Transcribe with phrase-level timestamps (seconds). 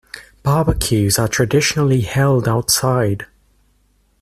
[0.41, 3.27] Barbecues are traditionally held outside.